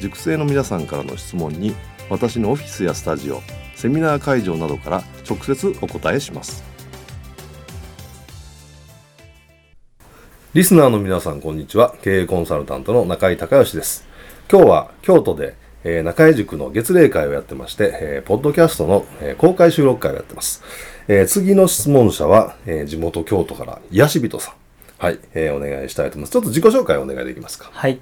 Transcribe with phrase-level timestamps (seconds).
[0.00, 1.74] 塾生の皆さんからの質問に
[2.10, 3.40] 私のオフィスやスタジオ
[3.74, 6.62] セミナー会場などから直接お答えします。
[10.54, 11.94] リスナーの皆さんこんにちは。
[12.02, 14.06] 経営コンサルタントの中井孝義です。
[14.50, 20.62] 今日は京都で、えー、中井塾の月例会をやってまして、えー、ポッドキャストの、えー、公開収録会をやってます、
[21.08, 24.54] えー、次の質問者は、えー、地元京都から癒し人さん。
[24.98, 26.32] はい、えー、お願いしたいと思います。
[26.32, 27.68] ちょっと自己紹介をお願いできますか。
[27.72, 27.98] はい。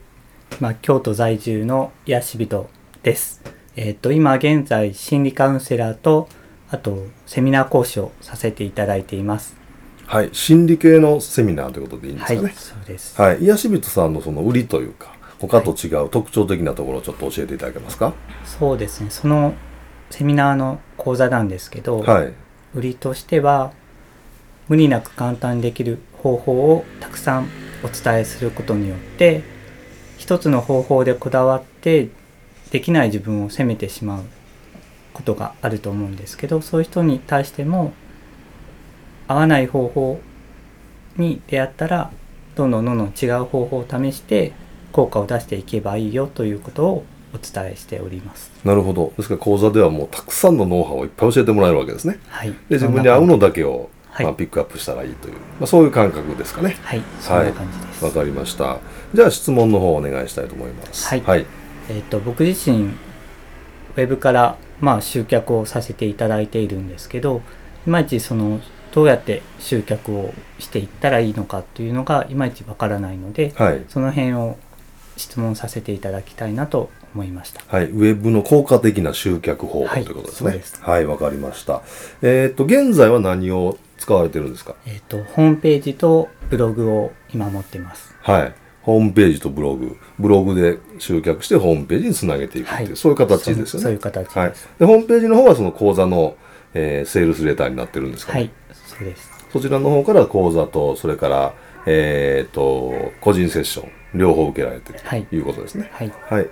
[0.61, 2.69] まあ、京都在住の癒し人
[3.03, 3.42] です。
[3.75, 6.28] えっ、ー、と、今現在心理カウンセラーと、
[6.70, 9.56] あとセミナー講師をさせていただいています。
[10.06, 12.42] はい、心理系のセミナーということでいいんですかね。
[12.42, 13.20] はい、そうです。
[13.20, 18.12] はい、癒し人さんのその売りというか、他と違う特徴的なところをちょっと教えていただけますか？
[18.44, 19.11] そうですね。
[19.11, 19.55] その
[20.11, 22.33] セミナーの講座なんですけど、はい、
[22.75, 23.72] 売りとしては
[24.69, 27.48] 無理なく簡単にできる方法をたくさん
[27.83, 29.42] お伝えすることによって
[30.23, 32.09] 一つの方法でこだわって
[32.70, 34.23] できない自分を責めてしまう
[35.12, 37.92] ことがあると思うんですけどそういう人に対しても
[39.27, 40.21] 合わない方法
[41.16, 42.12] に出会ったら
[42.55, 44.53] どんどんどんどん違う方法を試して
[44.93, 47.04] 効果を出していけばいいよということを
[47.34, 48.53] お伝えしております。
[48.62, 49.12] なるほど。
[49.16, 56.77] ですから講座ではもうたくさんのノウハウをいっぱい教えてもらえるわけですね、はい、で自分に合うのだけをはい、まあ、ピックアップしたらいいという、まあ、そういう感覚ですかね。
[56.83, 57.03] はい。
[57.19, 58.05] そんな感じです。
[58.05, 58.78] わ、はい、かりました。
[59.15, 61.09] じゃあ質問の方お願いしたいと思います。
[61.09, 61.47] はい、はい、
[61.89, 67.43] えっ、ー、と僕自身ウェブからまあ集客をさせていただいているんですけど
[67.87, 68.61] いまいちその
[68.93, 74.59] どうやって集客をしていったらいいのかというのがいまいちわからないので、はい、その辺を
[75.17, 77.62] 質問させていただきたいなと思いました。
[77.67, 80.62] はい、ウェブの効果的な集客方法、ということですね。
[80.81, 81.83] はい、わかりました。
[82.22, 84.75] えっ、ー、と現在は何を使われてるんですか？
[84.87, 88.15] えっ、と、ホームページとブログを今持ってます。
[88.21, 88.55] はい。
[88.83, 93.67] ホームページとブログ、ブログで集客してホームページにつなげていくっていう、はい、そういう形ですよね。
[93.67, 94.53] そういう形はい。
[94.79, 96.37] で、ホームページの方はその講座の、
[96.75, 98.51] えー、セールスレターになってるんですか、ね、はい、
[98.89, 99.31] そうです。
[99.53, 101.55] そちらの方から講座と、それから、
[101.87, 105.89] えっ、ー、と、個人セッション、両方受けられてるということですね。
[105.93, 106.13] はい。
[106.29, 106.49] はい。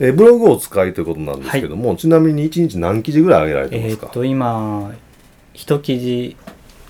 [0.00, 4.06] えー、ブログを使いということなんですけども、はい、ちなみに1日何記事ぐらい上げられてますか？
[4.06, 4.94] えっ、と、今、
[5.54, 6.36] 一記事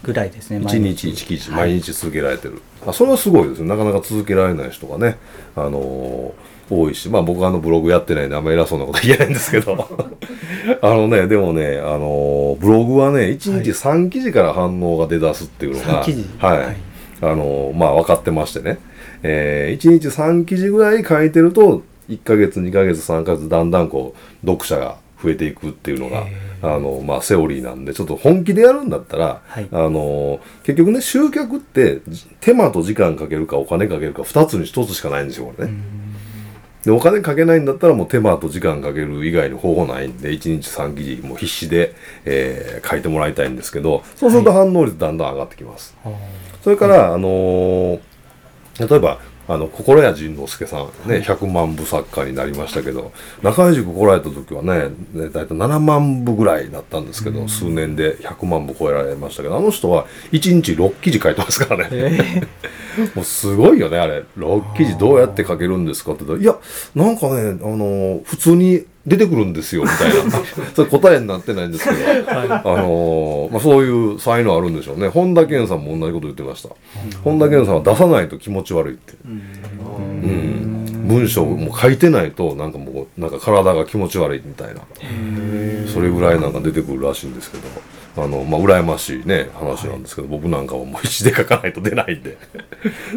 [0.03, 1.09] ぐらいですね1日。
[1.09, 5.19] 1記事毎日続けられてる、はい、あそれはすごいですねなかなか続けられない人がね
[5.55, 9.89] あのー、多いしまあ僕はあのブログやってないんであんまり偉そうなこと言えないんですけど。
[10.81, 16.77] あのねでもねあのー、ブログはね1日3記事から反応が出だすっていうのが、はい、はい、
[17.21, 18.79] あのー、まあ分かってましてね、
[19.23, 26.27] えー、1日3記事ぐらい書いてると1ヶ月2ヶ月3ヶ月だんだんこう読者が増えていくっていうのが
[26.63, 32.01] あの、まあ、セオリーなんでちょっと本気でやるんだったら、はい、あの結局ね集客って
[32.41, 35.75] 手間と時間かけるかお金かけるか2つに1つしかないんですよこれね。
[36.85, 41.95] でお金かけないんだったらもう手間と時間かける以外に方法ないんで1日3記事もう必死で、
[42.27, 45.97] えー、書いてもらいたいんですけどそうすると反応率だんだん上がってきます。
[46.05, 46.15] はい、
[46.63, 48.01] それから、あのー、
[48.79, 53.13] 例えばあの心谷仁之助さんね100万部作家になりましたけど
[53.43, 64.25] 中井塾来られた時はね大体7万部ぐらいだったんですけど、うん、数年で100万部超えられましたけどあの人は1日6記事書いてますからね、えー、 もうすごいよねあれ。
[64.39, 66.59] 6記事どうやって書けるんですかって言ったらいや
[66.95, 70.31] なんかねあの普通に出てくるんですよみたいな。
[70.75, 75.09] それ答えになってないんですけど、はい、あのー、まあ、そういう才能あるんでしょうね。
[75.09, 76.71] 本田健さんも同じこと言ってました、
[77.23, 84.81] 本田健さんは出さないと気持ち悪いって、うん、文章も書いてないとなんかもうなんか体が気持ち悪いみたいな。
[85.87, 87.65] それぐらいなんか出てくるらしいんですけど。
[88.17, 92.39] あのまあ羨ましいね話なんですけど、はい、僕なんかはもう一で書かないと出ないんで。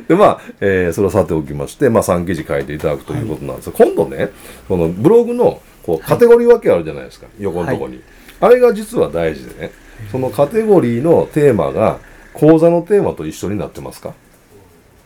[0.07, 3.69] でまあ、えー、それはさておきまして、まあ、3記事書いていただくということなんです。
[3.69, 4.31] が、はい、今度ね
[4.68, 8.04] このブログのこうカテゴリー分けあるじゃないですか、横のとこに、
[8.39, 9.72] あれが実は大事でね。
[10.12, 11.98] そのカテゴリーのテーマが
[12.34, 14.13] 講座のテーマと一緒になってますか？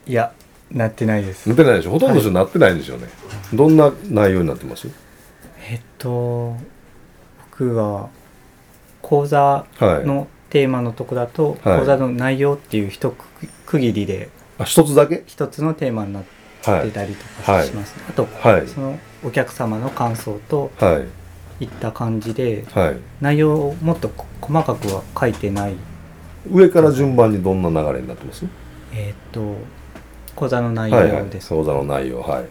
[0.06, 0.34] いや
[0.70, 1.48] なってないです。
[1.48, 1.92] なってないでしょ？
[1.92, 3.08] ほとんど人なってないんでしょうね、
[3.54, 4.90] どんな内容になってます？
[5.70, 6.58] えっと
[7.52, 8.10] 僕は
[9.02, 13.16] 講座のテーマのとこだと、はい、講座の内容っていう一
[13.66, 15.24] 区切りであ一つだけ？
[15.26, 20.72] 一つのテーマになってたりとかします、はい、あと、はい、そのお客様の感想と、
[21.60, 21.66] い。
[21.66, 22.66] った感じで、
[23.22, 25.76] 内容をもっと細かくは書いてない。
[26.52, 28.46] 上から順番にどんな流れになってます？
[28.94, 29.58] えっ、と
[30.36, 31.64] 講座の内容です、はい。
[31.64, 32.46] はい、講座の内容はい。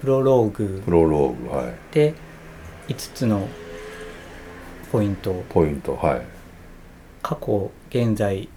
[0.00, 0.82] プロローグ。
[0.84, 1.74] プロローグはい。
[1.92, 2.14] で
[2.88, 3.46] 5つの
[4.90, 5.44] ポイント。
[5.50, 6.22] ポイントはい。
[7.22, 8.48] 過去現在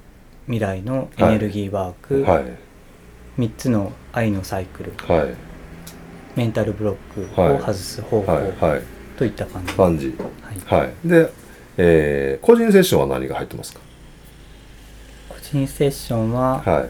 [0.48, 2.44] 未来のエネルギーワーク、はい、
[3.38, 5.36] 3つの愛のサイクル、はい、
[6.36, 9.74] メンタルブロックを外す方法、はい、といった感じ。
[9.74, 10.16] 感じ。
[10.66, 11.32] はい、はい、で、
[11.78, 13.80] えー、個人セッションは何が入ってますか？
[15.30, 16.90] 個人セッションは、はい、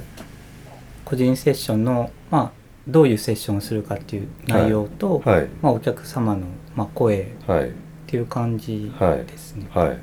[1.04, 2.52] 個人セッションのまあ
[2.88, 6.42] どういうセッションをするかっていう内容と、はい、まあ、お客様の、
[6.76, 7.70] まあ、声、はい。
[7.70, 9.66] っていう感じですね。
[9.72, 9.98] はい、はい、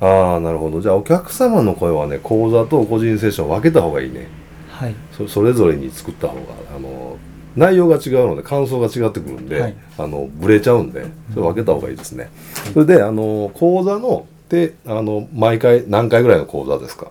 [0.00, 0.80] ああなるほど。
[0.80, 4.28] じゃあお客様の声はね講座と個人セッション分けた方がいいね。
[4.70, 6.40] はい、そそれぞれに作った方が
[6.76, 7.18] あの
[7.56, 11.04] 内容が違うので感想が違ってくるんで、はい、あのブレちゃうんで
[11.34, 12.30] それ分けた方がいいですね。
[12.68, 17.08] うん、それであの講座のであの毎回何回ぐらいの講座ですか？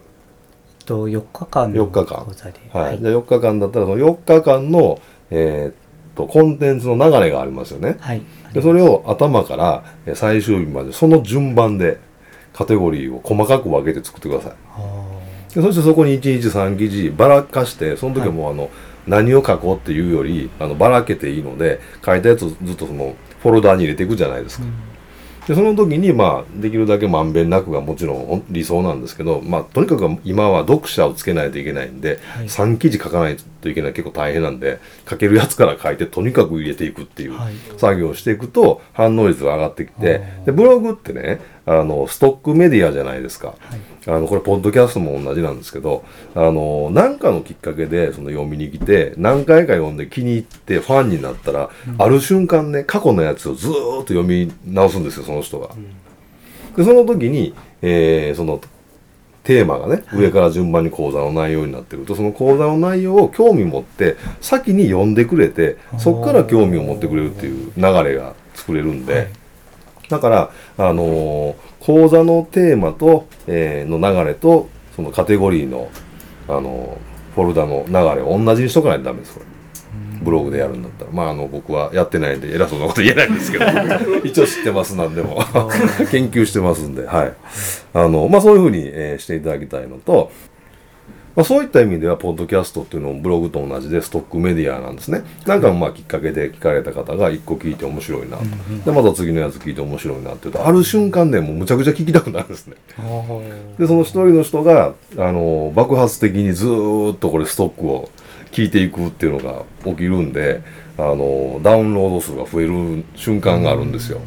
[0.86, 2.03] と4日間の講
[2.33, 5.00] 座で、はい、はい、じゃあ4日間だったらその4日間の、
[5.30, 7.97] えー、とコンテンツの流れがありますよね。
[8.00, 8.21] はい。
[8.53, 12.00] でそれを頭から最終日までその順番で
[12.53, 14.53] カテゴリーを細かく分けて作ってください。
[15.53, 18.71] でそしてそこに1日3記事ばらかしてその時はもうあの、はい、
[19.09, 24.73] 何を書こうっていうよりあのばらけていいので書いたやつをずっとそのフォルダーに入れていくじゃないですか、うん。
[25.47, 33.94] でその時にまあできるだけまんべんなくがもちろん理想なんですけど、まあ、とにかく今は読者をつけないといけないんで、はい、3記事書かないといけない。
[33.94, 34.79] 結構大変なんで
[35.09, 37.33] 書けるやつから書いてとにかく入れていくっていう
[37.77, 43.47] 作業をしていくと反応率が上がってきて、でブログってねあのストックメディアじゃないですか。
[43.47, 43.79] はい。
[44.07, 46.03] あのこれポッドキャストも同じなんですけど
[46.33, 55.69] あの何かのきっかけでその読みに来て何回か読んで気に入ってファンになったら、うん、ある瞬間ね過去のやつをずっと読み直すんですよその人が。
[56.75, 58.61] でその時に、えー、その
[59.49, 69.31] テーマがね上から順番に講座の内容になってるとその講座の内容を興味持って先に読んでくれてそこから興味を持ってくれるっていう流れが作れるんで。
[70.07, 75.91] だから、あのー、講座のテーマと、えー、の流れと、そのカテゴリーの、
[76.47, 79.45] あのー、フォルダの流れを同じにしとかないとダメです、これ。
[80.21, 81.12] ブログでやるんだったら。
[81.12, 83.66] まあ、あの、僕はやってないんで、偉そうなこと言えないんですけど、
[84.24, 85.42] 一応知ってます、なんでも。
[86.12, 87.33] 研究してますんで、はい。
[87.94, 90.31] あの、まあ、そういうふうに、えー、していただきたいのと、
[91.39, 95.24] まあ、そういった意味では、ポッドキャストっていうのもブログと同じでストックメディアなんですね。
[95.45, 98.44] なんかまあきっかけで聞かれた方が一個聞いて面白いなと。
[98.86, 102.75] で、また次のやつ聞いて面白いなって言うと、ある瞬間でもうむちゃくちゃ聞きたくなるんですね。
[103.77, 108.10] で、その一人の人が、あの、爆発的にずっとこれストックを
[108.51, 110.61] 聞いていくっていうのが起きるんで、
[110.97, 114.19] あの、ダウンロード数が増える瞬間があるんですよ。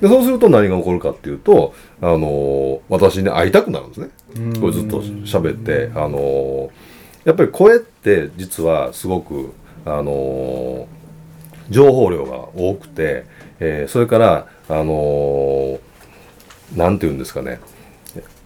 [0.00, 4.08] でそうすると何が起こるかっていうと、あの私に会いたくなるんですね。
[4.60, 6.70] これずっと喋って、あの
[7.24, 9.52] やっぱり声って実はすごく、
[9.84, 10.86] あの
[11.70, 13.24] 情報量が多くて、
[13.58, 15.78] えー、それから、あの
[16.76, 17.60] なんて言うんですかね、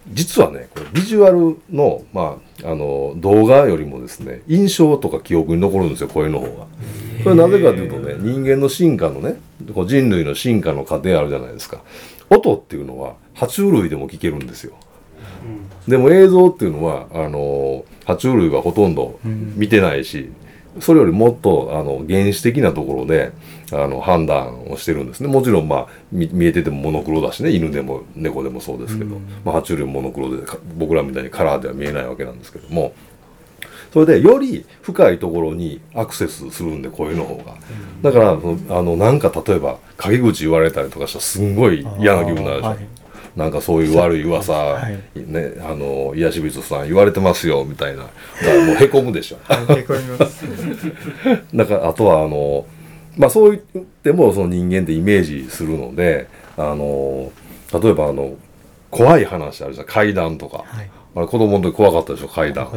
[0.07, 6.67] 実はねこれビジュアルの,、まあ、あの動画よりもですね印象とか記憶に残るんですよ声の方が。
[7.23, 11.81] それなぜかというとね人間の進化のね人類の進化の過程あるじゃないですか。
[12.29, 14.73] 音っていうのは爬虫類でも聞けるんですよ。
[15.87, 20.29] でも映像っていうのはあの爬虫類はほとんど見てないし、
[20.79, 23.33] それよりもっとあの原始的なところで
[23.73, 25.27] あの判断をしてるんですね。
[25.27, 27.51] もちろん、まあ、見えててもモノクロだしね。
[27.51, 30.43] 犬でも猫でもそうですけど、うん、まあ、爬虫類もモノクロで
[30.77, 32.93] 僕らみたいにカラーでは見えないわけなんですけども。
[33.93, 37.55] それでより深いところにアクセスするんで声の方が、
[38.01, 43.00] だからあのなんか例えば陰口言われたりとかしたらすんごい嫌な気分になるでしょ。
[43.35, 48.03] なんかそういう悪い噂、はい、ね、あの、癒し人さん言われてますよ、みたいな。
[48.03, 48.13] だか
[48.53, 49.37] らもうへこむでしょ。
[49.73, 50.45] へこみます。
[51.53, 52.65] だから、あとは、あの、
[53.17, 57.31] まあそう言っても、その人間ってイメージするので、あの、
[57.73, 58.35] 例えばあの、
[58.89, 59.85] 怖い話あるじゃん。
[59.85, 60.91] 階段とか、はい。
[61.13, 62.69] あれ子供の時怖かったでしょ階段。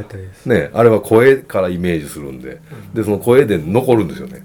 [0.46, 2.61] ねあれは声からイメージするんで。
[2.92, 4.44] でその声で残るんですよね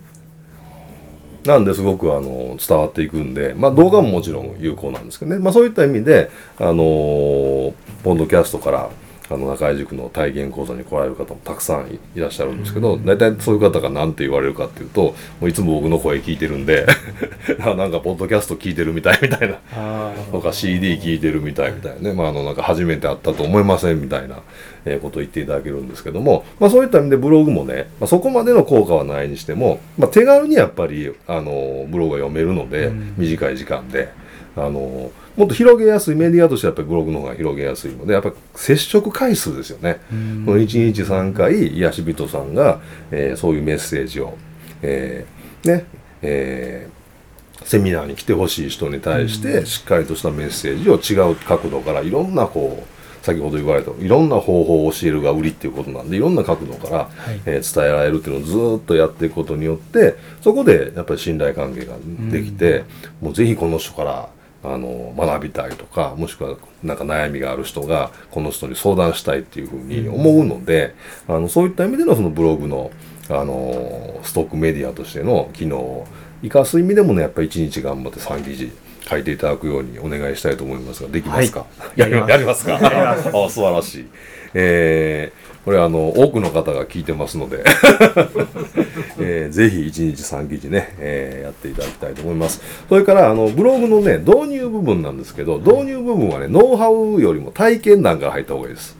[1.49, 6.29] なんですごくあの伝わっていくんで、まあ、動画ももちろん有効なんですけどね、まあ、そういった意味で、
[6.59, 8.89] あのーポンドキャストから
[9.29, 16.85] あの中井塾の体験講座に来られる方もたくさんいいらっしゃるんですけど、大体そういう方が何て言われるかっていうともういつも僕の声聞いてるんで
[17.61, 19.59] あなんかポッドキャスト聞いてるみたいみたいな。
[19.75, 22.09] あとか CD 聞いてるみたいみたいな。
[22.09, 24.39] ね、まあ、あのなんか初めて会ったと思いませんみたいな、
[24.85, 33.13] えーことを言っていただけるんですけども、まあ、そういった意味でブログもね、まあ、そこまでの効果はないにしても、まあ、手軽にやっぱりあのブログが読めるので、うん。
[33.17, 34.09] 短い時間で。
[34.55, 40.01] あのもっと広げやすいメディアとしてやっぱりブログの方が広げやすいのでやっぱり接触回数ですよね。
[40.11, 40.43] うん。
[40.45, 44.37] この1日3回癒し人さんが、えーそういうメッセージを、
[44.81, 45.85] えーね
[46.21, 52.83] えーセミナーに来てほしい人に対してしっかりとしたメッセージを違う角度からいろんなこ
[53.21, 57.41] う先ほど言われたいろんな方法を教えるが売りっていうことなんでいろんな角度から、はい。
[57.45, 61.95] えー伝えられるっていうのをずーっとやっていくことによってそこでやっぱり信頼関係が
[62.29, 62.83] できて、
[63.21, 64.29] もうぜひこの人から
[64.63, 70.95] あの学びたいとかもしくはなんか悩みがある人がこの人に相談したいっていうふうに思うので、
[71.27, 72.91] あのそういった意味でのそのブログの
[73.29, 76.07] あのストックメディアとしての機能を
[76.41, 78.71] 生かす意味でもねやっぱり1日頑張って3記事
[79.09, 81.99] 書いていただくようにお願いしたいと思いますができますか、はい。
[81.99, 82.79] やり やりますか？
[82.81, 83.17] あ
[83.49, 84.05] 素晴らしい。
[84.53, 87.63] えーこれあの多くの方が聞いてますので、
[89.19, 92.61] えーぜひ1日3記事ね、えーやっていただきたいと思います。
[92.87, 98.95] それからあのブログのね導入部分なんですけど導入部分はねノウハウよりも体験談から入った方がいいです。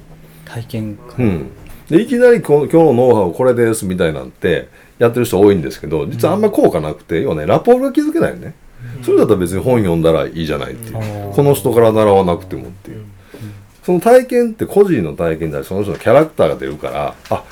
[0.46, 1.16] 体験か。
[1.18, 1.50] うん、
[1.89, 4.68] でいきなりこの今日のノウハウこれですみたいなんて
[5.00, 8.54] やってる人多いんですけど実はあんまり効果なくて、要はねラポールが気づけないよね、
[9.03, 11.34] それだったら別に本読んだらいいじゃないっていう、うん。
[11.34, 13.06] この人から習わなくてもっていう、
[13.84, 17.44] その体験って個人の体験でその人のキャラクターが出るからあ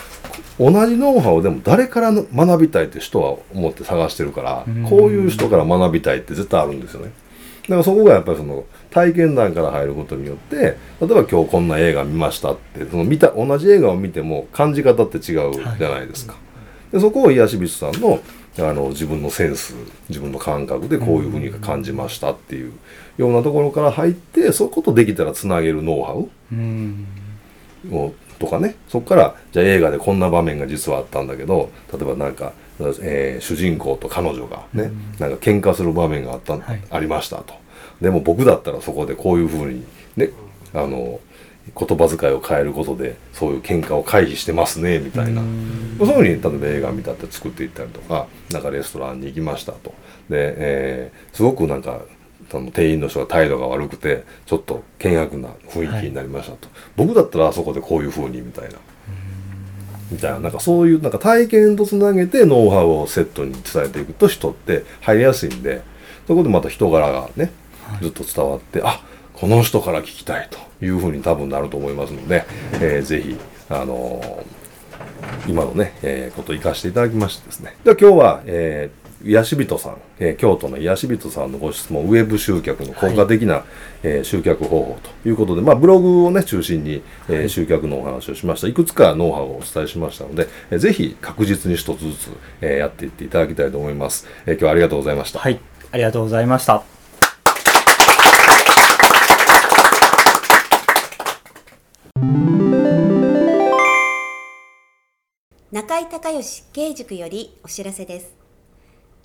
[0.60, 4.84] 同じノウハウでも誰からの学びたいって人は思って探してるから、うん。
[4.84, 7.12] こういう人から学びたいって絶対あるんですよね。
[7.64, 16.36] だからそこがやっぱりその体験談から入ることによって例えば今日こんな映画見ましたってその見た同じ映画を見ても感じ方って違うじゃないですか、
[16.94, 18.22] でそこを癒し人さんの
[18.60, 19.76] あの自分のセンス
[20.10, 22.74] 自分の感覚でこういうふうに感じましたっていう
[23.18, 27.06] ようなところから入ってそういうことできたらつなげるノウハウうん。
[27.92, 28.76] をとかね。
[28.88, 32.54] そこからじゃあ映画でこんな場面が実はあったんだけど例えばなんか、
[33.02, 36.82] えー主人公と彼女がね、なんか喧嘩する場面があった、はい。
[36.90, 37.54] ありましたと。
[38.02, 39.84] でも僕だったらそこでこういうふうに
[40.16, 40.30] ね
[40.74, 41.20] あの
[41.76, 45.96] 言葉遣いを変えることでそういう喧嘩を回避してますねみたいな、うん。
[46.00, 49.94] そういうふうに例えば映画見たって作っていったりとかなんかレストランに行きましたと
[50.30, 52.02] で、えーすごくなんか
[52.50, 58.76] その店員の人が態度が悪くてちょっと険悪な雰囲気になりましたと、僕だったらあそこでこういうふうにみたいな。
[60.10, 60.40] みたいな。
[60.40, 65.82] なんかそういうなんか体験とつなげてノウハウをセットに伝えていくと人って入りやすいんで
[66.26, 67.52] そこでまた人柄がね
[68.02, 69.02] ずっと伝わって、あ
[69.40, 73.38] この人から聞きたいというふうに多分なると思いますので、えーぜひ
[73.70, 74.58] あのー
[75.48, 77.76] 今のね、えーことを生かしていただきましてですね。
[77.84, 83.64] では今日は、えー癒し人さん、えー京都の癒し人さんのご質問、ウェブ集客の効果的な、
[84.04, 88.68] えー集客方法ということで、まあ、ブログをね、中心に、えー集客のお話をしました。
[88.68, 92.30] いくつかノウハウをお伝えしましたので、えーぜひ確実に一つずつ、
[92.62, 94.28] えーやっていっていただきたいと思います。
[94.46, 95.40] えー今日はありがとうございました。
[95.40, 95.60] はい
[95.92, 96.97] ありがとうございました
[105.72, 108.36] 中井隆義経営塾よりお知らせです。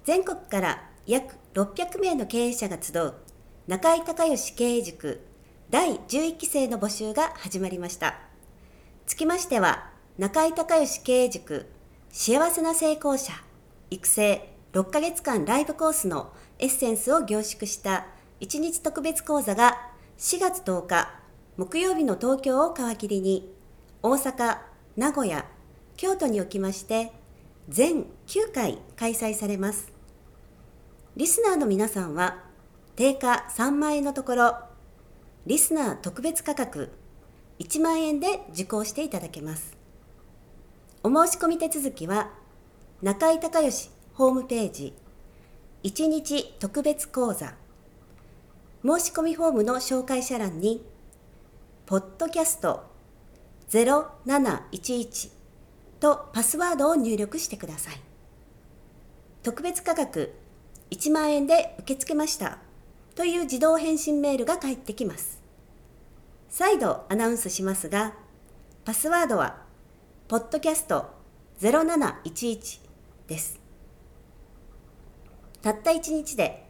[0.05, 3.15] 全国から約600名の経営者が集う
[3.67, 5.23] 中井隆義経営塾
[5.71, 8.19] 第11期生の募集が始まりました。
[9.07, 11.71] つきましては中井隆義経営塾
[12.11, 13.33] 幸せな成功者
[13.89, 18.07] 育成6ヶ月間ライブコースのエッセンスを凝縮した
[18.43, 19.79] 1日特別講座が
[20.19, 21.22] 4月10日
[21.59, 23.53] 木曜日の東京を皮切りに
[24.03, 24.59] 大阪、
[24.97, 25.45] 名古屋、
[25.99, 27.13] 京都におきまして
[27.69, 29.93] 全9回開催されます。
[31.15, 32.43] リスナーの皆さんは
[32.97, 34.57] 定価3万円のところ
[35.45, 36.91] リスナー特別価格
[37.59, 39.77] 1万円で受講していただけます。
[41.03, 42.31] お申し込み手続きは
[43.03, 44.95] 中井隆義ホームページ
[45.85, 47.55] 1日特別講座。
[48.83, 50.83] 申し込みフォームの紹介者欄に
[51.87, 52.85] ポッドキャスト
[53.71, 55.31] 0711
[56.01, 58.01] とパスワードを入力してください
[59.43, 60.35] 特別価格
[60.91, 62.59] 1万円で受け付けました
[63.15, 65.43] という自動返信メールが返ってきます
[66.53, 68.13] 再度アナウンスしますが、
[68.85, 69.63] パスワードは、
[70.29, 71.07] ポッドキャスト
[71.63, 72.81] 0711
[73.27, 73.59] です。
[75.63, 76.69] たった一日で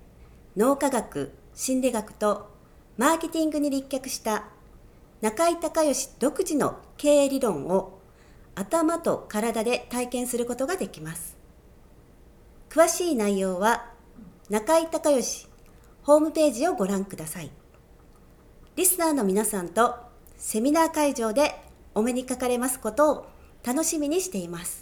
[0.56, 2.48] 脳科学、心理学と
[2.96, 4.44] マーケティングに立脚した
[5.22, 8.00] 中井隆義独自の経営理論を
[8.56, 11.36] 頭と体で体験することができます。
[12.68, 13.92] 詳しい内容は
[14.50, 15.46] 中井隆義
[16.02, 17.52] ホームページをご覧ください。
[18.74, 19.94] リスナーの皆さんと
[20.36, 21.54] セミナー会場で
[21.94, 23.26] お目にかかれますことを
[23.62, 24.81] 楽しみにしています。